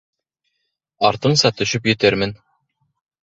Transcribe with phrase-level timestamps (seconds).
[1.09, 2.35] Артыңса төшөп етермен.